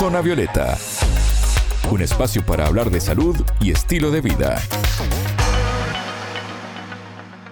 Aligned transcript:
Zona 0.00 0.22
Violeta, 0.22 0.78
un 1.90 2.00
espacio 2.00 2.42
para 2.46 2.66
hablar 2.66 2.90
de 2.90 3.02
salud 3.02 3.36
y 3.60 3.70
estilo 3.70 4.10
de 4.10 4.22
vida. 4.22 4.58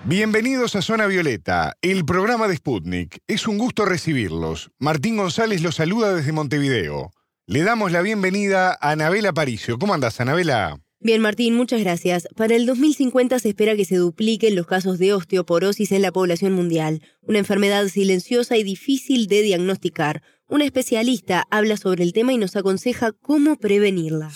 Bienvenidos 0.07 0.75
a 0.75 0.81
Zona 0.81 1.07
Violeta, 1.07 1.77
el 1.83 2.07
programa 2.07 2.49
de 2.49 2.57
Sputnik. 2.57 3.19
Es 3.27 3.47
un 3.47 3.59
gusto 3.59 3.85
recibirlos. 3.85 4.71
Martín 4.79 5.19
González 5.19 5.61
los 5.61 5.75
saluda 5.75 6.15
desde 6.15 6.33
Montevideo. 6.33 7.11
Le 7.45 7.65
damos 7.65 7.93
la 7.93 8.01
bienvenida 8.01 8.79
a 8.81 8.93
Anabela 8.93 9.35
Paricio. 9.35 9.79
¿Cómo 9.79 9.93
andas, 9.93 10.19
Anabela? 10.19 10.81
Bien, 11.01 11.21
Martín, 11.21 11.55
muchas 11.55 11.83
gracias. 11.83 12.29
Para 12.35 12.57
el 12.57 12.65
2050 12.65 13.39
se 13.41 13.51
espera 13.51 13.77
que 13.77 13.85
se 13.85 13.97
dupliquen 13.97 14.57
los 14.57 14.67
casos 14.67 14.99
de 14.99 15.13
osteoporosis 15.13 15.93
en 15.93 16.01
la 16.01 16.13
población 16.13 16.55
mundial, 16.55 17.03
una 17.21 17.41
enfermedad 17.41 17.87
silenciosa 17.89 18.57
y 18.57 18.65
difícil 18.65 19.27
de 19.27 19.43
diagnosticar. 19.43 20.23
Un 20.51 20.63
especialista 20.63 21.45
habla 21.51 21.77
sobre 21.77 22.03
el 22.05 22.15
tema 22.15 22.33
y 22.33 22.39
nos 22.39 22.57
aconseja 22.57 23.13
cómo 23.13 23.57
prevenirla. 23.57 24.31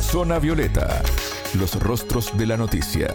Zona 0.00 0.40
Violeta, 0.40 1.00
los 1.56 1.78
rostros 1.78 2.36
de 2.36 2.46
la 2.46 2.56
noticia. 2.56 3.14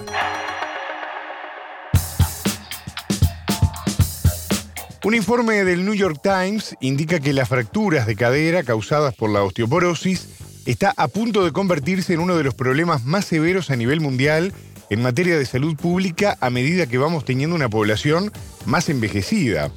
Un 5.04 5.14
informe 5.14 5.66
del 5.66 5.84
New 5.84 5.94
York 5.94 6.22
Times 6.24 6.78
indica 6.80 7.20
que 7.20 7.34
las 7.34 7.50
fracturas 7.50 8.08
de 8.08 8.16
cadera 8.16 8.63
causadas 8.63 9.13
por 9.13 9.30
la 9.30 9.44
osteoporosis 9.44 10.30
está 10.66 10.94
a 10.96 11.10
punto 11.10 11.44
de 11.44 11.52
convertirse 11.52 12.13
en 12.13 12.22
uno 12.22 12.38
de 12.38 12.46
los 12.46 12.54
problemas 12.54 13.04
más 13.04 13.26
severos 13.26 13.72
a 13.72 13.76
nivel 13.76 14.00
mundial 14.00 14.54
en 14.90 15.02
materia 15.02 15.38
de 15.38 15.46
salud 15.46 15.76
pública 15.76 16.38
a 16.40 16.50
medida 16.50 16.88
que 16.88 16.98
vamos 16.98 17.26
teniendo 17.26 17.58
una 17.58 17.68
población 17.68 18.32
más 18.66 18.88
envejecida. 18.88 19.70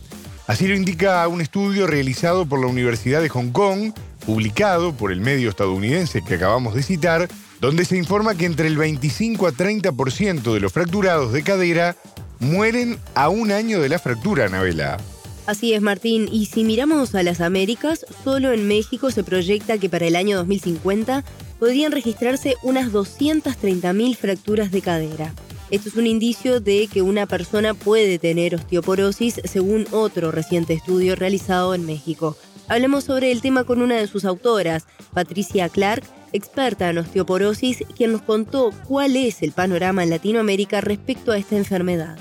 Así 0.46 0.68
lo 0.68 0.74
indica 0.74 1.26
un 1.26 1.40
estudio 1.40 1.86
realizado 1.86 2.44
por 2.44 2.60
la 2.60 2.66
Universidad 2.66 3.22
de 3.22 3.30
Hong 3.30 3.50
Kong, 3.50 3.92
publicado 4.26 4.92
por 4.92 5.10
el 5.10 5.20
medio 5.20 5.48
estadounidense 5.48 6.22
que 6.22 6.34
acabamos 6.34 6.74
de 6.74 6.82
citar, 6.82 7.28
donde 7.60 7.86
se 7.86 7.96
informa 7.96 8.34
que 8.34 8.44
entre 8.44 8.68
el 8.68 8.76
25 8.76 9.46
a 9.46 9.52
30% 9.52 10.52
de 10.52 10.60
los 10.60 10.70
fracturados 10.70 11.32
de 11.32 11.42
cadera 11.42 11.96
mueren 12.40 12.98
a 13.14 13.30
un 13.30 13.52
año 13.52 13.80
de 13.80 13.88
la 13.88 13.98
fractura, 13.98 14.44
Anabela. 14.44 14.98
Así 15.46 15.72
es, 15.72 15.80
Martín. 15.80 16.28
Y 16.30 16.46
si 16.46 16.62
miramos 16.64 17.14
a 17.14 17.22
las 17.22 17.40
Américas, 17.40 18.04
solo 18.22 18.52
en 18.52 18.68
México 18.68 19.10
se 19.10 19.24
proyecta 19.24 19.78
que 19.78 19.88
para 19.88 20.06
el 20.06 20.16
año 20.16 20.36
2050 20.36 21.24
podrían 21.58 21.92
registrarse 21.92 22.56
unas 22.62 22.92
230.000 22.92 24.16
fracturas 24.16 24.70
de 24.70 24.82
cadera. 24.82 25.32
Esto 25.74 25.88
es 25.88 25.96
un 25.96 26.06
indicio 26.06 26.60
de 26.60 26.86
que 26.86 27.02
una 27.02 27.26
persona 27.26 27.74
puede 27.74 28.20
tener 28.20 28.54
osteoporosis 28.54 29.40
según 29.42 29.86
otro 29.90 30.30
reciente 30.30 30.72
estudio 30.72 31.16
realizado 31.16 31.74
en 31.74 31.84
México. 31.84 32.36
Hablemos 32.68 33.02
sobre 33.02 33.32
el 33.32 33.42
tema 33.42 33.64
con 33.64 33.82
una 33.82 33.96
de 33.96 34.06
sus 34.06 34.24
autoras, 34.24 34.86
Patricia 35.12 35.68
Clark, 35.68 36.04
experta 36.32 36.90
en 36.90 36.98
osteoporosis, 36.98 37.84
quien 37.96 38.12
nos 38.12 38.22
contó 38.22 38.70
cuál 38.86 39.16
es 39.16 39.42
el 39.42 39.50
panorama 39.50 40.04
en 40.04 40.10
Latinoamérica 40.10 40.80
respecto 40.80 41.32
a 41.32 41.38
esta 41.38 41.56
enfermedad. 41.56 42.18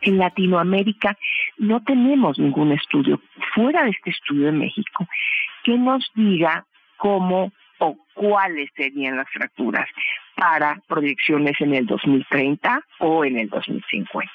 En 0.00 0.18
Latinoamérica 0.18 1.16
no 1.58 1.80
tenemos 1.84 2.40
ningún 2.40 2.72
estudio 2.72 3.20
fuera 3.54 3.84
de 3.84 3.90
este 3.90 4.10
estudio 4.10 4.48
en 4.48 4.58
México 4.58 5.06
que 5.62 5.78
nos 5.78 6.10
diga 6.16 6.66
cómo 6.96 7.52
o 7.78 7.96
cuáles 8.14 8.70
serían 8.76 9.16
las 9.16 9.28
fracturas 9.30 9.88
para 10.36 10.80
proyecciones 10.86 11.60
en 11.60 11.74
el 11.74 11.86
2030 11.86 12.80
o 13.00 13.24
en 13.24 13.38
el 13.38 13.48
2050. 13.48 14.30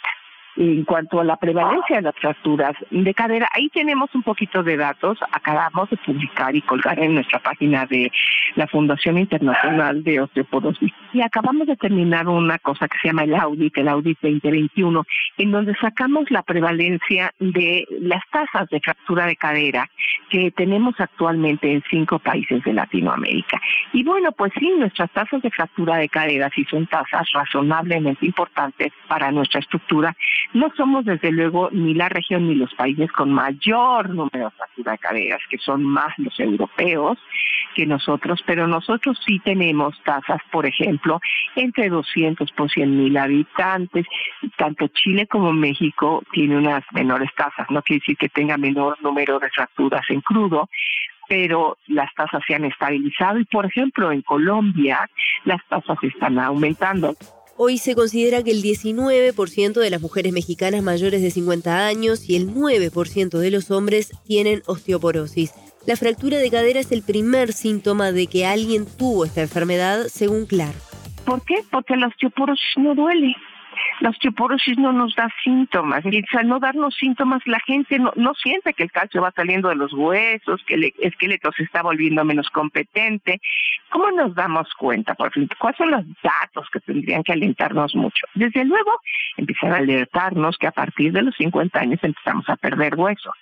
En 0.55 0.83
cuanto 0.83 1.19
a 1.19 1.23
la 1.23 1.37
prevalencia 1.37 1.95
de 1.95 2.03
las 2.03 2.15
fracturas 2.15 2.75
de 2.91 3.13
cadera, 3.13 3.49
ahí 3.53 3.69
tenemos 3.69 4.13
un 4.13 4.21
poquito 4.21 4.61
de 4.61 4.77
datos. 4.77 5.17
Acabamos 5.31 5.89
de 5.89 5.97
publicar 5.97 6.55
y 6.55 6.61
colgar 6.61 6.99
en 6.99 7.15
nuestra 7.15 7.39
página 7.39 7.87
de 7.87 8.11
la 8.55 8.67
Fundación 8.67 9.17
Internacional 9.17 10.03
de 10.03 10.21
Osteoporosis. 10.21 10.91
Y 11.11 11.21
acabamos 11.21 11.65
de 11.65 11.75
terminar 11.75 12.27
una 12.27 12.59
cosa 12.59 12.87
que 12.87 12.97
se 13.01 13.07
llama 13.07 13.23
el 13.23 13.33
audit, 13.33 13.75
el 13.77 13.87
audit 13.87 14.19
2021, 14.21 15.03
en 15.37 15.51
donde 15.51 15.75
sacamos 15.81 16.29
la 16.29 16.43
prevalencia 16.43 17.33
de 17.39 17.87
las 18.01 18.21
tasas 18.31 18.69
de 18.69 18.79
fractura 18.79 19.25
de 19.25 19.35
cadera 19.35 19.89
que 20.29 20.51
tenemos 20.51 20.95
actualmente 20.99 21.71
en 21.71 21.83
cinco 21.89 22.19
países 22.19 22.63
de 22.63 22.73
Latinoamérica. 22.73 23.59
Y 23.91 24.03
bueno, 24.03 24.31
pues 24.31 24.51
sí, 24.59 24.71
nuestras 24.77 25.11
tasas 25.11 25.41
de 25.41 25.51
fractura 25.51 25.97
de 25.97 26.09
cadera 26.09 26.49
sí 26.53 26.65
son 26.69 26.87
tasas 26.87 27.27
razonablemente 27.33 28.25
importantes 28.25 28.91
para 29.07 29.31
nuestra 29.31 29.59
estructura 29.59 30.15
no 30.53 30.71
somos 30.75 31.05
desde 31.05 31.31
luego 31.31 31.69
ni 31.71 31.93
la 31.93 32.09
región 32.09 32.47
ni 32.47 32.55
los 32.55 32.73
países 32.73 33.11
con 33.11 33.31
mayor 33.31 34.09
número 34.09 34.45
de 34.45 34.51
fractura 34.51 34.91
de 34.93 34.97
caderas, 34.97 35.41
que 35.49 35.57
son 35.57 35.83
más 35.83 36.13
los 36.17 36.37
europeos 36.39 37.17
que 37.75 37.85
nosotros, 37.85 38.41
pero 38.45 38.67
nosotros 38.67 39.19
sí 39.25 39.39
tenemos 39.39 39.99
tasas, 40.03 40.41
por 40.51 40.65
ejemplo, 40.65 41.19
entre 41.55 41.89
200 41.89 42.51
por 42.51 42.69
100 42.69 42.97
mil 42.97 43.17
habitantes. 43.17 44.05
Tanto 44.57 44.87
Chile 44.89 45.27
como 45.27 45.53
México 45.53 46.23
tiene 46.31 46.57
unas 46.57 46.83
menores 46.91 47.29
tasas, 47.35 47.69
no 47.69 47.81
quiere 47.81 48.01
decir 48.01 48.17
que 48.17 48.29
tenga 48.29 48.57
menor 48.57 49.01
número 49.01 49.39
de 49.39 49.49
fracturas 49.49 50.03
en 50.09 50.21
crudo, 50.21 50.69
pero 51.27 51.77
las 51.87 52.13
tasas 52.13 52.43
se 52.45 52.55
han 52.55 52.65
estabilizado 52.65 53.39
y, 53.39 53.45
por 53.45 53.65
ejemplo, 53.65 54.11
en 54.11 54.21
Colombia 54.21 55.09
las 55.45 55.65
tasas 55.67 55.97
están 56.03 56.37
aumentando. 56.39 57.15
Hoy 57.55 57.77
se 57.77 57.93
considera 57.93 58.41
que 58.41 58.49
el 58.49 58.63
19% 58.63 59.73
de 59.73 59.89
las 59.91 60.01
mujeres 60.01 60.33
mexicanas 60.33 60.81
mayores 60.81 61.21
de 61.21 61.29
50 61.29 61.85
años 61.85 62.27
y 62.27 62.35
el 62.35 62.51
9% 62.51 63.37
de 63.37 63.51
los 63.51 63.69
hombres 63.69 64.11
tienen 64.25 64.63
osteoporosis. 64.65 65.53
La 65.85 65.95
fractura 65.95 66.39
de 66.39 66.49
cadera 66.49 66.79
es 66.79 66.91
el 66.91 67.03
primer 67.03 67.53
síntoma 67.53 68.11
de 68.11 68.25
que 68.25 68.47
alguien 68.47 68.87
tuvo 68.97 69.25
esta 69.25 69.41
enfermedad, 69.41 70.07
según 70.07 70.47
Clark. 70.47 70.75
¿Por 71.25 71.45
qué? 71.45 71.63
Porque 71.69 71.95
la 71.95 72.07
osteoporosis 72.07 72.77
no 72.77 72.95
duele 72.95 73.35
la 73.99 74.09
osteoporosis 74.09 74.77
no 74.77 74.91
nos 74.91 75.15
da 75.15 75.29
síntomas. 75.43 76.03
Y 76.05 76.23
al 76.37 76.47
no 76.47 76.59
darnos 76.59 76.95
síntomas, 76.95 77.41
la 77.45 77.59
gente 77.59 77.99
no, 77.99 78.11
no 78.15 78.33
siente 78.35 78.73
que 78.73 78.83
el 78.83 78.91
calcio 78.91 79.21
va 79.21 79.31
saliendo 79.31 79.69
de 79.69 79.75
los 79.75 79.93
huesos, 79.93 80.61
que 80.65 80.75
el 80.75 80.93
esqueleto 80.99 81.51
se 81.55 81.63
está 81.63 81.81
volviendo 81.81 82.23
menos 82.23 82.49
competente. 82.49 83.41
¿Cómo 83.89 84.11
nos 84.11 84.35
damos 84.35 84.67
cuenta? 84.75 85.15
Por 85.15 85.29
ejemplo, 85.29 85.55
¿cuáles 85.59 85.77
son 85.77 85.91
los 85.91 86.05
datos 86.23 86.67
que 86.71 86.79
tendrían 86.79 87.23
que 87.23 87.33
alentarnos 87.33 87.95
mucho? 87.95 88.25
Desde 88.35 88.65
luego, 88.65 88.91
empezar 89.37 89.73
a 89.73 89.77
alertarnos 89.77 90.57
que 90.57 90.67
a 90.67 90.71
partir 90.71 91.11
de 91.11 91.23
los 91.23 91.35
50 91.35 91.79
años 91.79 91.99
empezamos 92.03 92.47
a 92.49 92.55
perder 92.55 92.95
huesos. 92.95 93.33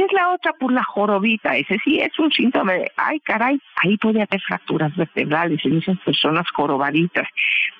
¿Qué 0.00 0.06
es 0.06 0.12
la 0.14 0.30
otra? 0.30 0.54
Por 0.54 0.72
la 0.72 0.82
jorobita. 0.82 1.58
Ese 1.58 1.78
sí 1.84 2.00
es 2.00 2.18
un 2.18 2.32
síntoma 2.32 2.72
de, 2.72 2.90
ay, 2.96 3.20
caray, 3.20 3.60
ahí 3.82 3.98
puede 3.98 4.22
haber 4.22 4.40
fracturas 4.40 4.96
vertebrales 4.96 5.62
en 5.62 5.76
esas 5.76 5.98
personas 5.98 6.46
jorobaditas. 6.54 7.28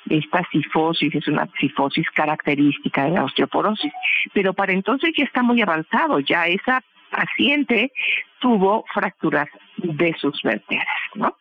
Esta 0.07 0.47
sifosis 0.53 1.15
es 1.15 1.27
una 1.29 1.49
sifosis 1.59 2.05
característica 2.11 3.05
de 3.05 3.13
la 3.13 3.25
osteoporosis. 3.25 3.91
Pero 4.35 4.53
para 4.53 4.73
entonces 4.73 5.15
ya 5.17 5.25
está 5.25 5.43
muy 5.43 5.63
avanzado, 5.63 6.21
ya 6.21 6.47
esa 6.47 6.83
paciente 7.11 7.91
tuvo 8.39 8.85
fracturas 8.93 9.49
de 9.77 10.15
sus 10.19 10.41
vértebras, 10.43 10.87
¿no? 11.15 11.37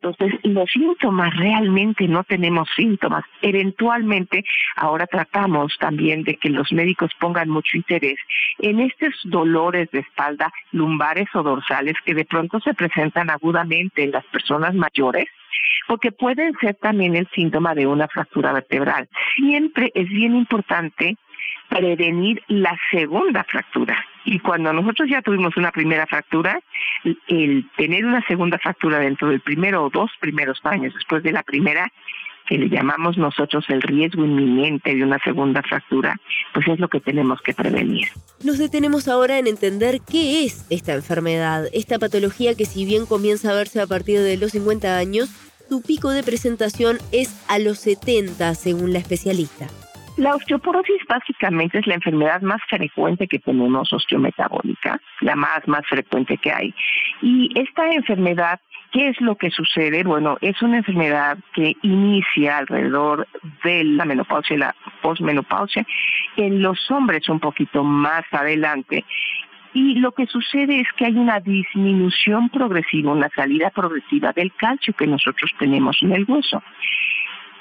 Entonces, 0.00 0.38
los 0.42 0.70
síntomas 0.70 1.34
realmente 1.36 2.06
no 2.06 2.24
tenemos 2.24 2.68
síntomas. 2.76 3.24
Eventualmente, 3.40 4.44
ahora 4.76 5.06
tratamos 5.06 5.76
también 5.78 6.24
de 6.24 6.36
que 6.36 6.50
los 6.50 6.72
médicos 6.72 7.10
pongan 7.18 7.48
mucho 7.48 7.76
interés 7.76 8.18
en 8.58 8.80
estos 8.80 9.14
dolores 9.24 9.90
de 9.92 10.00
espalda 10.00 10.52
lumbares 10.72 11.28
o 11.34 11.42
dorsales 11.42 11.94
que 12.04 12.14
de 12.14 12.24
pronto 12.24 12.60
se 12.60 12.74
presentan 12.74 13.30
agudamente 13.30 14.02
en 14.02 14.12
las 14.12 14.24
personas 14.26 14.74
mayores 14.74 15.26
porque 15.86 16.12
pueden 16.12 16.54
ser 16.60 16.74
también 16.76 17.14
el 17.16 17.28
síntoma 17.34 17.74
de 17.74 17.86
una 17.86 18.08
fractura 18.08 18.52
vertebral. 18.52 19.08
Siempre 19.36 19.92
es 19.94 20.08
bien 20.08 20.34
importante 20.34 21.16
prevenir 21.68 22.42
la 22.48 22.76
segunda 22.90 23.44
fractura. 23.44 24.04
Y 24.24 24.38
cuando 24.38 24.72
nosotros 24.72 25.08
ya 25.08 25.22
tuvimos 25.22 25.56
una 25.56 25.70
primera 25.70 26.06
fractura, 26.06 26.60
el 27.28 27.68
tener 27.76 28.06
una 28.06 28.24
segunda 28.26 28.58
fractura 28.58 28.98
dentro 28.98 29.28
del 29.28 29.40
primero 29.40 29.84
o 29.84 29.90
dos 29.90 30.10
primeros 30.20 30.58
años 30.64 30.94
después 30.94 31.22
de 31.22 31.32
la 31.32 31.42
primera, 31.42 31.90
que 32.46 32.58
le 32.58 32.68
llamamos 32.68 33.16
nosotros 33.16 33.64
el 33.68 33.82
riesgo 33.82 34.24
inminente 34.24 34.94
de 34.94 35.02
una 35.02 35.18
segunda 35.18 35.62
fractura, 35.62 36.20
pues 36.52 36.68
es 36.68 36.78
lo 36.78 36.88
que 36.88 37.00
tenemos 37.00 37.40
que 37.40 37.54
prevenir. 37.54 38.08
Nos 38.42 38.58
detenemos 38.58 39.08
ahora 39.08 39.38
en 39.38 39.46
entender 39.46 40.00
qué 40.00 40.44
es 40.44 40.66
esta 40.70 40.94
enfermedad, 40.94 41.64
esta 41.72 41.98
patología 41.98 42.54
que 42.54 42.66
si 42.66 42.84
bien 42.84 43.06
comienza 43.06 43.50
a 43.50 43.54
verse 43.54 43.80
a 43.80 43.86
partir 43.86 44.20
de 44.20 44.36
los 44.36 44.52
50 44.52 44.96
años, 44.96 45.30
su 45.68 45.82
pico 45.82 46.10
de 46.10 46.22
presentación 46.22 46.98
es 47.12 47.42
a 47.48 47.58
los 47.58 47.78
70 47.78 48.54
según 48.54 48.92
la 48.92 48.98
especialista. 48.98 49.68
La 50.16 50.36
osteoporosis 50.36 51.02
básicamente 51.08 51.78
es 51.78 51.86
la 51.88 51.94
enfermedad 51.94 52.40
más 52.40 52.60
frecuente 52.68 53.26
que 53.26 53.40
tenemos 53.40 53.92
osteometabólica, 53.92 55.00
la 55.20 55.34
más 55.34 55.66
más 55.66 55.84
frecuente 55.88 56.38
que 56.38 56.52
hay. 56.52 56.74
Y 57.20 57.50
esta 57.58 57.90
enfermedad, 57.90 58.60
¿qué 58.92 59.08
es 59.08 59.20
lo 59.20 59.34
que 59.36 59.50
sucede? 59.50 60.04
Bueno, 60.04 60.38
es 60.40 60.62
una 60.62 60.78
enfermedad 60.78 61.38
que 61.52 61.76
inicia 61.82 62.58
alrededor 62.58 63.26
de 63.64 63.82
la 63.82 64.04
menopausia 64.04 64.54
y 64.54 64.60
la 64.60 64.76
posmenopausia, 65.02 65.84
en 66.36 66.62
los 66.62 66.90
hombres 66.92 67.28
un 67.28 67.40
poquito 67.40 67.82
más 67.82 68.24
adelante 68.30 69.04
y 69.74 69.96
lo 69.96 70.12
que 70.12 70.26
sucede 70.26 70.80
es 70.80 70.86
que 70.96 71.06
hay 71.06 71.16
una 71.16 71.40
disminución 71.40 72.48
progresiva, 72.48 73.10
una 73.10 73.28
salida 73.30 73.70
progresiva 73.70 74.32
del 74.32 74.52
calcio 74.54 74.94
que 74.94 75.08
nosotros 75.08 75.50
tenemos 75.58 75.98
en 76.00 76.12
el 76.12 76.24
hueso. 76.28 76.62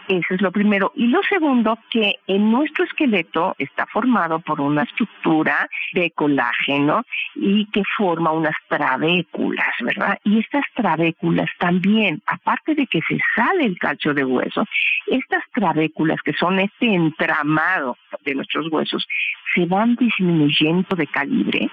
Eso 0.08 0.34
es 0.34 0.42
lo 0.42 0.52
primero. 0.52 0.92
Y 0.96 1.08
lo 1.08 1.22
segundo, 1.24 1.78
que 1.90 2.16
en 2.28 2.52
nuestro 2.52 2.84
esqueleto 2.84 3.56
está 3.58 3.86
formado 3.88 4.40
por 4.40 4.60
una 4.60 4.84
estructura 4.84 5.70
de 5.94 6.12
colágeno 6.12 7.04
y 7.36 7.66
que 7.68 7.84
forma 7.98 8.32
unas 8.32 8.56
trabéculas, 8.68 9.74
¿verdad? 9.80 10.20
Y 10.26 10.40
estas 10.40 10.66
trabéculas 10.76 11.50
también, 11.58 12.22
aparte 12.26 12.76
de 12.76 12.86
que 12.88 13.00
se 13.08 13.18
sale 13.36 13.66
el 13.66 13.78
calcio 13.78 14.14
de 14.14 14.26
hueso, 14.26 14.66
estas 15.08 15.44
trabéculas 15.54 16.20
que 16.24 16.34
son 16.34 16.60
este 16.60 16.94
entramado 16.94 17.98
de 18.26 18.36
nuestros 18.36 18.72
huesos, 18.72 19.08
se 19.56 19.66
van 19.66 19.96
disminuyendo 19.96 20.96
de 20.96 21.08
calibre 21.08 21.70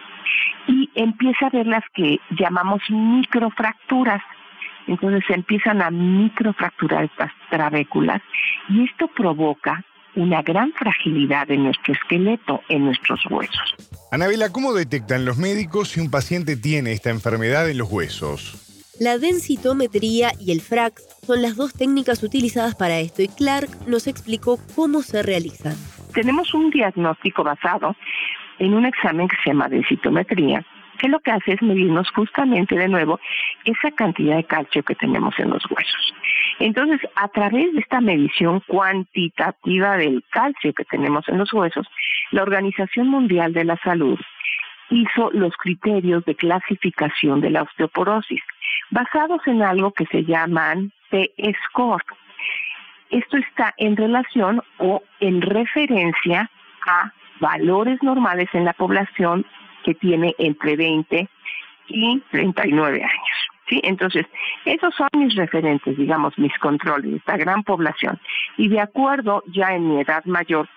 y 0.69 0.89
empieza 0.95 1.47
a 1.47 1.51
ver 1.51 1.67
las 1.67 1.85
que 1.95 2.21
llamamos 2.31 2.83
microfracturas 2.89 4.23
entonces 4.91 5.23
se 5.29 5.35
empiezan 5.35 5.81
a 5.83 5.91
microfracturar 5.91 7.05
estas 7.05 7.31
trabéculas 7.49 8.21
y 8.69 8.85
esto 8.85 9.07
provoca 9.17 9.85
una 10.17 10.43
gran 10.43 10.73
fragilidad 10.73 11.49
en 11.49 11.63
nuestro 11.63 11.95
esqueleto, 11.95 12.61
en 12.69 12.87
nuestros 12.87 13.21
huesos. 13.31 13.77
Anabela, 14.11 14.51
¿cómo 14.51 14.73
detectan 14.73 15.25
los 15.25 15.39
médicos 15.39 15.91
si 15.91 16.01
un 16.01 16.11
paciente 16.11 16.57
tiene 16.57 16.91
esta 16.91 17.11
enfermedad 17.11 17.71
en 17.71 17.79
los 17.79 17.89
huesos? 17.89 18.67
La 18.99 19.19
densitometría 19.19 20.33
y 20.41 20.51
el 20.51 20.61
FRAX 20.61 21.07
son 21.25 21.41
las 21.41 21.55
dos 21.55 21.73
técnicas 21.73 22.25
utilizadas 22.25 22.75
para 22.75 22.99
esto 22.99 23.23
y 23.23 23.29
Clark 23.29 23.71
nos 23.87 24.09
explicó 24.09 24.59
cómo 24.75 25.03
se 25.03 25.23
realizan. 25.23 25.75
Tenemos 26.13 26.53
un 26.53 26.71
diagnóstico 26.71 27.45
basado 27.45 27.95
en 28.59 28.75
un 28.75 28.85
examen 28.87 29.29
que 29.29 29.37
se 29.45 29.51
llama 29.51 29.69
densitometría 29.69 30.67
que 31.01 31.09
lo 31.09 31.21
que 31.21 31.31
hace 31.31 31.55
es 31.55 31.63
medirnos 31.63 32.11
justamente 32.11 32.77
de 32.77 32.87
nuevo 32.87 33.19
esa 33.65 33.91
cantidad 33.93 34.37
de 34.37 34.45
calcio 34.45 34.83
que 34.83 34.95
tenemos 34.95 35.35
en 35.39 35.49
los 35.49 35.63
huesos. 35.71 36.15
Entonces, 36.59 37.01
a 37.17 37.29
través 37.29 37.73
de 37.73 37.81
esta 37.81 38.03
medición 38.03 38.61
cuantitativa 38.67 39.97
del 39.97 40.23
calcio 40.31 40.75
que 40.75 40.85
tenemos 40.85 41.27
en 41.29 41.39
los 41.39 41.51
huesos, 41.55 41.87
la 42.33 42.43
Organización 42.43 43.09
Mundial 43.09 43.55
de 43.55 43.65
la 43.65 43.79
Salud 43.79 44.21
hizo 44.91 45.31
los 45.33 45.57
criterios 45.57 46.23
de 46.27 46.35
clasificación 46.35 47.41
de 47.41 47.51
la 47.51 47.63
osteoporosis, 47.63 48.43
basados 48.91 49.41
en 49.47 49.63
algo 49.63 49.93
que 49.93 50.05
se 50.07 50.25
llaman 50.25 50.93
P-score. 51.09 52.05
Esto 53.09 53.39
está 53.39 53.73
en 53.79 53.97
relación 53.97 54.63
o 54.77 55.03
en 55.21 55.41
referencia 55.41 56.51
a 56.87 57.13
valores 57.41 58.03
normales 58.03 58.51
en 58.53 58.67
la 58.67 58.75
población 58.75 59.47
que 59.85 59.95
tiene 59.95 60.35
entre 60.39 60.77
20 60.77 61.29
y 61.89 62.23
39 62.31 63.03
años. 63.03 63.51
¿sí? 63.69 63.81
Entonces, 63.85 64.27
esos 64.65 64.95
son 64.95 65.09
mis 65.15 65.35
referentes, 65.35 65.97
digamos, 65.97 66.37
mis 66.39 66.57
controles, 66.59 67.17
esta 67.17 67.37
gran 67.37 67.63
población. 67.63 68.21
Y 68.57 68.69
de 68.69 68.81
acuerdo 68.81 69.43
ya 69.47 69.75
en 69.75 69.89
mi 69.89 70.01
edad 70.01 70.25
mayor, 70.25 70.69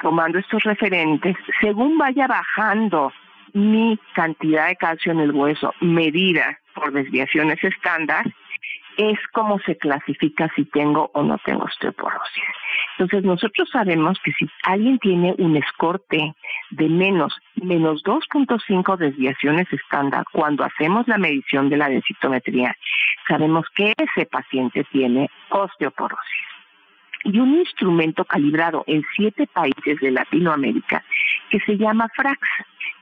tomando 0.00 0.38
estos 0.38 0.62
referentes, 0.64 1.36
según 1.60 1.98
vaya 1.98 2.26
bajando 2.26 3.12
mi 3.52 3.98
cantidad 4.14 4.68
de 4.68 4.76
calcio 4.76 5.12
en 5.12 5.20
el 5.20 5.32
hueso 5.32 5.72
medida 5.80 6.58
por 6.74 6.92
desviaciones 6.92 7.62
estándar, 7.64 8.26
es 8.96 9.18
como 9.32 9.58
se 9.60 9.76
clasifica 9.76 10.50
si 10.54 10.64
tengo 10.64 11.10
o 11.14 11.22
no 11.22 11.38
tengo 11.38 11.64
osteoporosis. 11.64 12.44
Entonces 12.98 13.24
nosotros 13.24 13.68
sabemos 13.70 14.18
que 14.24 14.32
si 14.32 14.48
alguien 14.62 14.98
tiene 14.98 15.34
un 15.38 15.56
escorte 15.56 16.34
de 16.70 16.88
menos, 16.88 17.36
menos 17.56 18.02
2.5 18.04 18.96
desviaciones 18.96 19.70
estándar 19.72 20.24
cuando 20.32 20.64
hacemos 20.64 21.06
la 21.06 21.18
medición 21.18 21.68
de 21.68 21.76
la 21.76 21.88
densitometría, 21.88 22.76
sabemos 23.28 23.66
que 23.74 23.92
ese 23.96 24.26
paciente 24.26 24.84
tiene 24.84 25.28
osteoporosis. 25.50 26.46
Y 27.24 27.38
un 27.40 27.56
instrumento 27.56 28.24
calibrado 28.24 28.84
en 28.86 29.04
siete 29.16 29.46
países 29.46 29.98
de 30.00 30.12
Latinoamérica 30.12 31.02
que 31.50 31.58
se 31.60 31.76
llama 31.76 32.08
FRAX. 32.14 32.40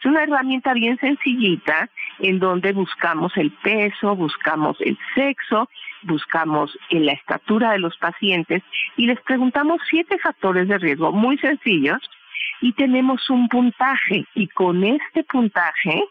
Es 0.04 0.10
una 0.10 0.24
herramienta 0.24 0.74
bien 0.74 0.98
sencillita 0.98 1.88
en 2.18 2.38
donde 2.38 2.74
buscamos 2.74 3.34
el 3.38 3.50
peso, 3.50 4.14
buscamos 4.14 4.76
el 4.80 4.98
sexo, 5.14 5.70
buscamos 6.02 6.76
en 6.90 7.06
la 7.06 7.12
estatura 7.12 7.72
de 7.72 7.78
los 7.78 7.96
pacientes 7.96 8.62
y 8.98 9.06
les 9.06 9.18
preguntamos 9.22 9.80
siete 9.88 10.18
factores 10.18 10.68
de 10.68 10.76
riesgo 10.76 11.10
muy 11.10 11.38
sencillos 11.38 12.00
y 12.60 12.74
tenemos 12.74 13.30
un 13.30 13.48
puntaje 13.48 14.26
y 14.34 14.46
con 14.48 14.84
este 14.84 15.24
puntaje 15.24 16.04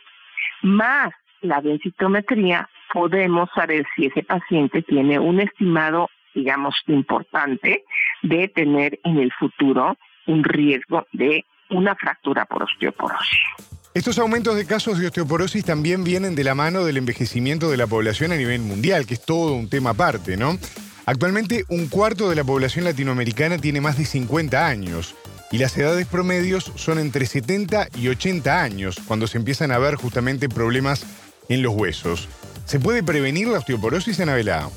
más 0.63 1.11
la 1.41 1.61
densitometría 1.61 2.67
podemos 2.91 3.47
saber 3.53 3.85
si 3.95 4.07
ese 4.07 4.23
paciente 4.23 4.81
tiene 4.81 5.19
un 5.19 5.39
estimado, 5.39 6.09
digamos, 6.33 6.75
importante 6.87 7.83
de 8.23 8.47
tener 8.47 8.99
en 9.03 9.19
el 9.19 9.31
futuro 9.33 9.95
un 10.25 10.43
riesgo 10.43 11.05
de 11.11 11.45
una 11.69 11.93
fractura 11.93 12.45
por 12.45 12.63
osteoporosis. 12.63 13.82
Estos 13.93 14.17
aumentos 14.17 14.55
de 14.55 14.65
casos 14.65 14.97
de 14.97 15.05
osteoporosis 15.05 15.63
también 15.65 16.03
vienen 16.03 16.33
de 16.33 16.43
la 16.43 16.55
mano 16.55 16.83
del 16.83 16.97
envejecimiento 16.97 17.69
de 17.69 17.77
la 17.77 17.85
población 17.85 18.31
a 18.31 18.35
nivel 18.35 18.61
mundial, 18.61 19.05
que 19.05 19.13
es 19.13 19.21
todo 19.21 19.53
un 19.53 19.69
tema 19.69 19.91
aparte, 19.91 20.35
¿no? 20.35 20.57
Actualmente 21.05 21.63
un 21.67 21.87
cuarto 21.87 22.27
de 22.27 22.35
la 22.35 22.43
población 22.43 22.85
latinoamericana 22.85 23.59
tiene 23.59 23.81
más 23.81 23.99
de 23.99 24.05
50 24.05 24.65
años 24.65 25.13
y 25.51 25.59
las 25.59 25.77
edades 25.77 26.07
promedios 26.07 26.71
son 26.75 26.97
entre 26.97 27.27
70 27.27 27.89
y 27.95 28.07
80 28.07 28.63
años 28.63 28.99
cuando 29.07 29.27
se 29.27 29.37
empiezan 29.37 29.71
a 29.71 29.77
ver 29.77 29.93
justamente 29.93 30.49
problemas 30.49 31.05
en 31.47 31.61
los 31.61 31.75
huesos. 31.75 32.27
¿Se 32.65 32.79
puede 32.79 33.03
prevenir 33.03 33.47
la 33.47 33.59
osteoporosis, 33.59 34.19
Anabela? 34.19 34.69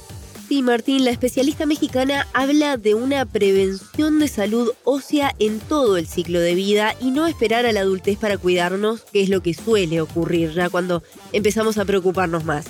Sí, 0.48 0.62
Martín, 0.62 1.04
la 1.04 1.10
especialista 1.10 1.66
mexicana 1.66 2.24
habla 2.32 2.76
de 2.76 2.94
una 2.94 3.26
prevención 3.26 4.20
de 4.20 4.28
salud 4.28 4.70
ósea 4.84 5.32
en 5.40 5.58
todo 5.58 5.96
el 5.96 6.06
ciclo 6.06 6.38
de 6.38 6.54
vida 6.54 6.92
y 7.00 7.10
no 7.10 7.26
esperar 7.26 7.66
a 7.66 7.72
la 7.72 7.80
adultez 7.80 8.16
para 8.16 8.38
cuidarnos, 8.38 9.04
que 9.06 9.22
es 9.22 9.28
lo 9.28 9.42
que 9.42 9.54
suele 9.54 10.00
ocurrir 10.00 10.52
ya 10.52 10.70
cuando 10.70 11.02
empezamos 11.32 11.78
a 11.78 11.84
preocuparnos 11.84 12.44
más. 12.44 12.64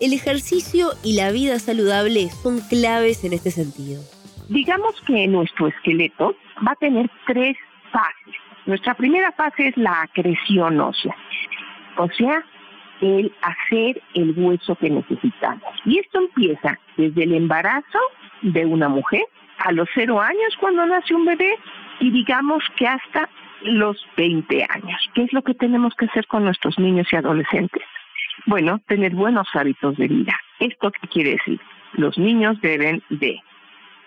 El 0.00 0.12
ejercicio 0.12 0.88
y 1.04 1.12
la 1.14 1.30
vida 1.30 1.60
saludable 1.60 2.30
son 2.42 2.58
claves 2.68 3.22
en 3.22 3.32
este 3.32 3.52
sentido. 3.52 4.02
Digamos 4.48 5.00
que 5.06 5.28
nuestro 5.28 5.68
esqueleto 5.68 6.34
va 6.66 6.72
a 6.72 6.76
tener 6.80 7.08
tres 7.28 7.56
fases. 7.92 8.40
Nuestra 8.66 8.94
primera 8.94 9.30
fase 9.30 9.68
es 9.68 9.76
la 9.76 10.02
acreción 10.02 10.80
ósea. 10.80 11.14
O 11.96 12.08
sea, 12.08 12.44
el 13.00 13.32
hacer 13.42 14.00
el 14.14 14.34
hueso 14.36 14.74
que 14.76 14.90
necesitamos. 14.90 15.64
Y 15.84 15.98
esto 15.98 16.18
empieza 16.18 16.78
desde 16.96 17.24
el 17.24 17.34
embarazo 17.34 17.98
de 18.42 18.64
una 18.66 18.88
mujer 18.88 19.22
a 19.58 19.72
los 19.72 19.88
cero 19.94 20.20
años 20.20 20.56
cuando 20.58 20.84
nace 20.86 21.14
un 21.14 21.24
bebé 21.24 21.58
y 22.00 22.10
digamos 22.10 22.62
que 22.76 22.86
hasta 22.86 23.28
los 23.62 23.96
20 24.16 24.66
años. 24.70 25.10
¿Qué 25.14 25.24
es 25.24 25.32
lo 25.32 25.42
que 25.42 25.54
tenemos 25.54 25.94
que 25.94 26.06
hacer 26.06 26.26
con 26.26 26.44
nuestros 26.44 26.78
niños 26.78 27.06
y 27.12 27.16
adolescentes? 27.16 27.82
Bueno, 28.46 28.80
tener 28.86 29.14
buenos 29.14 29.48
hábitos 29.54 29.96
de 29.96 30.08
vida. 30.08 30.38
¿Esto 30.58 30.90
qué 30.90 31.08
quiere 31.08 31.30
decir? 31.32 31.60
Los 31.92 32.16
niños 32.16 32.60
deben 32.60 33.02
de 33.10 33.38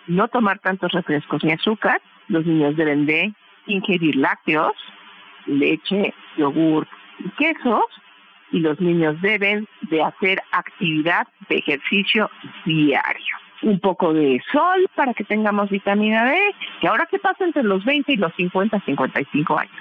no 0.08 0.28
tomar 0.28 0.60
tantos 0.60 0.92
refrescos 0.92 1.44
ni 1.44 1.52
azúcar, 1.52 2.02
los 2.28 2.46
niños 2.46 2.76
deben 2.76 3.06
de 3.06 3.34
ingerir 3.68 4.16
lácteos, 4.16 4.74
leche, 5.46 6.14
yogur 6.38 6.88
y 7.20 7.30
quesos, 7.32 7.86
y 8.54 8.60
los 8.60 8.80
niños 8.80 9.20
deben 9.22 9.68
de 9.90 10.02
hacer 10.02 10.42
actividad 10.52 11.28
de 11.50 11.58
ejercicio 11.58 12.30
diario. 12.66 13.36
Un 13.64 13.80
poco 13.80 14.14
de 14.14 14.42
sol 14.52 14.90
para 14.96 15.14
que 15.14 15.24
tengamos 15.24 15.70
vitamina 15.70 16.26
D, 16.26 16.38
que 16.80 16.88
ahora 16.88 17.08
qué 17.10 17.18
pasa 17.18 17.44
entre 17.44 17.64
los 17.64 17.84
20 17.84 18.14
y 18.14 18.18
los 18.18 18.34
50, 18.36 18.80
55 18.86 19.58
años 19.58 19.74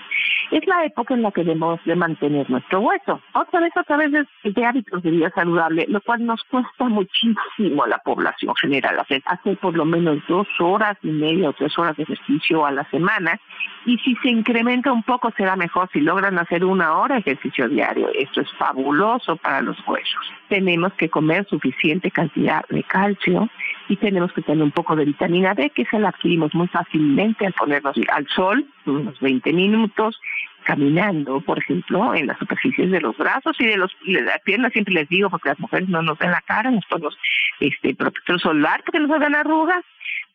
es 0.52 0.66
la 0.66 0.84
época 0.84 1.14
en 1.14 1.22
la 1.22 1.32
que 1.32 1.44
debemos 1.44 1.80
de 1.86 1.96
mantener 1.96 2.48
nuestro 2.50 2.80
hueso. 2.80 3.20
Otra 3.32 3.60
vez 3.60 3.74
a 3.74 3.84
través 3.84 4.12
de, 4.12 4.66
hábitos 4.66 5.02
de 5.02 5.10
vida 5.10 5.30
saludable, 5.34 5.86
lo 5.88 6.00
cual 6.02 6.26
nos 6.26 6.44
cuesta 6.44 6.84
muchísimo 6.84 7.84
a 7.84 7.88
la 7.88 7.98
población 7.98 8.54
general 8.56 9.00
hacer, 9.00 9.22
hacer 9.24 9.56
por 9.56 9.74
lo 9.74 9.86
menos 9.86 10.18
dos 10.28 10.46
horas 10.60 10.98
y 11.02 11.08
media 11.08 11.48
o 11.48 11.52
tres 11.54 11.76
horas 11.78 11.96
de 11.96 12.02
ejercicio 12.02 12.66
a 12.66 12.70
la 12.70 12.84
semana. 12.90 13.40
Y 13.86 13.96
si 13.98 14.14
se 14.16 14.28
incrementa 14.28 14.92
un 14.92 15.02
poco 15.02 15.32
será 15.36 15.56
mejor 15.56 15.88
si 15.90 16.00
logran 16.00 16.38
hacer 16.38 16.66
una 16.66 16.98
hora 16.98 17.14
de 17.14 17.20
ejercicio 17.22 17.68
diario. 17.68 18.10
Esto 18.14 18.42
es 18.42 18.52
fabuloso 18.58 19.36
para 19.36 19.62
los 19.62 19.76
huesos. 19.88 20.32
Tenemos 20.48 20.92
que 20.94 21.08
comer 21.08 21.46
suficiente 21.48 22.10
cantidad 22.10 22.62
de 22.68 22.82
calcio 22.82 23.48
y 23.88 23.96
tenemos 23.96 24.32
que 24.34 24.42
tener 24.42 24.62
un 24.62 24.70
poco 24.70 24.96
de 24.96 25.06
vitamina 25.06 25.54
D, 25.54 25.70
que 25.70 25.86
se 25.86 25.98
la 25.98 26.10
adquirimos 26.10 26.54
muy 26.54 26.68
fácilmente 26.68 27.46
al 27.46 27.54
ponernos 27.54 27.96
al 28.12 28.26
sol 28.28 28.66
unos 28.86 29.18
20 29.20 29.52
minutos 29.52 30.20
caminando, 30.64 31.40
por 31.40 31.58
ejemplo, 31.58 32.14
en 32.14 32.28
las 32.28 32.38
superficies 32.38 32.90
de 32.90 33.00
los 33.00 33.16
brazos 33.16 33.56
y 33.58 33.66
de, 33.66 33.76
los, 33.76 33.90
las 34.04 34.40
piernas, 34.40 34.72
siempre 34.72 34.94
les 34.94 35.08
digo, 35.08 35.28
porque 35.28 35.50
las 35.50 35.58
mujeres 35.58 35.88
no 35.88 36.02
nos 36.02 36.18
ven 36.18 36.30
la 36.30 36.40
cara, 36.42 36.70
nos 36.70 36.84
ponemos 36.86 37.18
este 37.60 37.94
protector 37.94 38.40
solar 38.40 38.82
porque 38.84 39.00
nos 39.00 39.10
hagan 39.10 39.34
arrugas, 39.34 39.84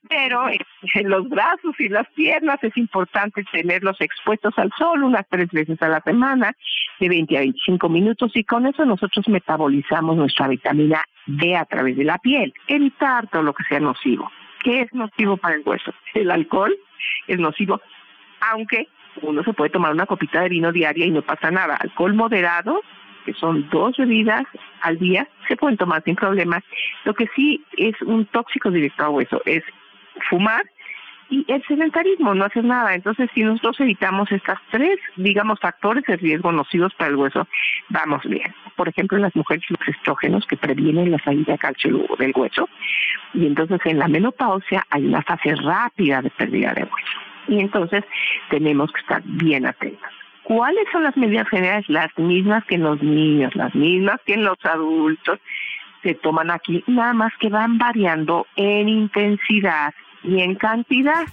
pero 0.10 0.48
en 0.50 1.10
los 1.10 1.28
brazos 1.30 1.76
y 1.80 1.90
las 1.90 2.08
piernas 2.10 2.58
es 2.62 2.76
importante 2.78 3.44
tenerlos 3.52 4.00
expuestos 4.00 4.54
al 4.58 4.72
sol 4.78 5.04
unas 5.04 5.26
tres 5.30 5.50
veces 5.52 5.82
a 5.82 5.90
la 5.90 6.02
semana, 6.02 6.56
de 7.00 7.10
20 7.10 7.38
a 7.38 7.42
25 7.42 7.90
minutos, 7.90 8.32
y 8.36 8.44
con 8.44 8.66
eso 8.66 8.86
nosotros 8.86 9.28
metabolizamos 9.28 10.16
nuestra 10.16 10.48
vitamina 10.48 11.04
D 11.26 11.56
a 11.56 11.66
través 11.66 11.98
de 11.98 12.06
la 12.06 12.18
piel. 12.18 12.54
Evitar 12.68 13.28
todo 13.28 13.44
lo 13.44 13.54
que 13.54 13.64
sea 13.66 13.80
nocivo. 13.80 14.32
¿Qué 14.64 14.82
es 14.82 14.94
nocivo 14.94 15.38
para 15.38 15.56
el 15.56 15.62
hueso? 15.66 15.94
El 16.14 16.32
alcohol 16.32 16.76
es 17.28 17.40
nocivo, 17.40 17.82
aunque 18.42 18.88
uno 19.22 19.44
se 19.44 19.54
puede 19.54 19.72
tomar 19.72 19.92
una 19.94 20.06
copita 20.06 20.42
de 20.42 20.50
vino 20.50 20.72
diaria 20.72 21.06
y 21.06 21.12
no 21.12 21.22
pasa 21.22 21.52
nada. 21.52 21.76
Alcohol 21.76 22.14
moderado 22.14 22.82
que 23.28 23.34
son 23.34 23.70
dos 23.70 23.98
bebidas 23.98 24.46
al 24.82 24.98
día, 25.00 25.28
se 25.50 25.58
pueden 25.58 25.76
tomar 25.76 26.02
sin 26.04 26.16
problemas. 26.16 26.64
Lo 27.04 27.14
que 27.14 27.28
sí 27.36 27.62
es 27.76 28.02
un 28.04 28.26
tóxico 28.26 28.72
directo 28.72 29.04
a 29.04 29.10
hueso 29.10 29.42
es 29.46 29.64
fumar 30.30 30.64
y 31.30 31.46
el 31.50 31.62
sedentarismo, 31.68 32.34
no 32.34 32.46
hacer 32.46 32.64
nada. 32.64 32.96
Entonces, 32.96 33.30
si 33.34 33.44
nosotros 33.44 33.82
evitamos 33.82 34.32
estas 34.32 34.60
tres, 34.72 34.98
digamos, 35.18 35.60
factores 35.60 36.06
de 36.06 36.16
riesgo 36.16 36.54
nocivos 36.54 36.94
para 36.94 37.10
el 37.10 37.18
hueso, 37.18 37.46
vamos 37.90 38.24
bien. 38.24 38.54
Por 38.78 38.88
ejemplo, 38.88 39.18
en 39.18 39.24
las 39.24 39.36
mujeres 39.36 39.66
los 39.70 39.88
estrógenos 39.90 40.48
que 40.48 40.56
previenen 40.56 41.12
la 41.12 41.20
salida 41.20 41.52
de 41.52 41.60
calcio 41.60 42.06
del 42.18 42.32
hueso. 42.34 42.70
Y 43.34 43.46
entonces 43.46 43.82
en 43.84 44.00
la 44.00 44.08
menopausia 44.08 44.86
hay 44.90 45.06
una 45.06 45.22
fase 45.22 45.54
rápida 45.56 46.22
de 46.22 46.30
pérdida 46.30 46.74
de 46.74 46.84
hueso. 46.84 47.27
Y 47.48 47.60
entonces 47.60 48.04
tenemos 48.50 48.92
que 48.92 49.02
estar 49.02 49.22
bien 49.26 49.66
atentos. 49.66 50.10
¿Cuáles 50.44 50.86
son 50.92 51.04
las 51.04 51.18
medidas 51.18 51.50
generales? 51.50 51.88
Las 51.90 52.18
mismas 52.18 52.64
que 52.66 52.76
en 52.76 52.84
los 52.84 53.02
niños, 53.02 53.54
las 53.56 53.76
mismas 53.76 54.22
que 54.26 54.36
en 54.36 54.46
los 54.46 54.58
adultos 54.64 55.40
se 56.04 56.14
toman 56.16 56.52
aquí, 56.52 56.84
nada 56.88 57.14
más 57.14 57.34
que 57.40 57.50
van 57.50 57.78
variando 57.78 58.48
en 58.56 58.88
intensidad 58.88 59.94
y 60.24 60.42
en 60.42 60.56
cantidad. 60.56 61.26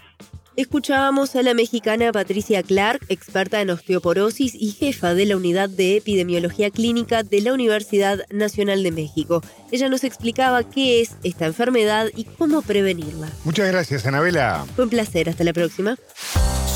Escuchábamos 0.56 1.34
a 1.34 1.42
la 1.42 1.52
mexicana 1.52 2.12
Patricia 2.12 2.62
Clark, 2.62 3.04
experta 3.08 3.60
en 3.60 3.70
osteoporosis 3.70 4.54
y 4.54 4.70
jefa 4.70 5.12
de 5.12 5.26
la 5.26 5.36
unidad 5.36 5.68
de 5.68 5.96
epidemiología 5.96 6.70
clínica 6.70 7.24
de 7.24 7.40
la 7.40 7.52
Universidad 7.52 8.20
Nacional 8.30 8.84
de 8.84 8.92
México. 8.92 9.42
Ella 9.72 9.88
nos 9.88 10.04
explicaba 10.04 10.62
qué 10.62 11.00
es 11.00 11.16
esta 11.24 11.46
enfermedad 11.46 12.06
y 12.14 12.22
cómo 12.22 12.62
prevenirla. 12.62 13.28
Muchas 13.42 13.66
gracias, 13.66 14.06
Anabela. 14.06 14.64
Fue 14.76 14.84
un 14.84 14.90
placer, 14.90 15.28
hasta 15.28 15.42
la 15.42 15.52
próxima. 15.52 15.96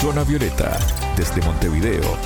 Zona 0.01 0.25
Violeta, 0.25 0.77
desde 1.17 1.41
Montevideo, 1.43 2.19